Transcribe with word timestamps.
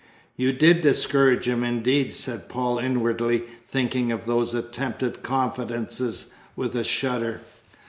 "You 0.35 0.51
did 0.51 0.81
discourage 0.81 1.47
him, 1.47 1.63
indeed!" 1.63 2.11
said 2.11 2.49
Paul 2.49 2.79
inwardly, 2.79 3.43
thinking 3.67 4.11
of 4.11 4.25
those 4.25 4.55
attempted 4.55 5.21
confidences 5.21 6.31
with 6.55 6.75
a 6.75 6.83
shudder. 6.83 7.41